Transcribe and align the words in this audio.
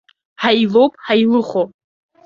Ҳаилоуп 0.41 0.93
ҳаилыхо. 1.05 1.63